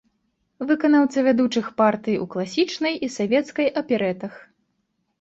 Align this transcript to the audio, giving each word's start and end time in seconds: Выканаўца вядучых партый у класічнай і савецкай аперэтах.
Выканаўца 0.71 1.17
вядучых 1.27 1.69
партый 1.83 2.19
у 2.23 2.27
класічнай 2.33 3.01
і 3.05 3.13
савецкай 3.19 3.67
аперэтах. 3.83 4.33